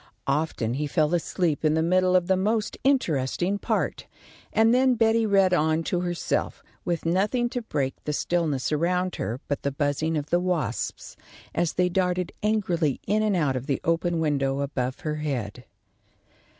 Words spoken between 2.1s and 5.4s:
of the most interesting part, and then Betty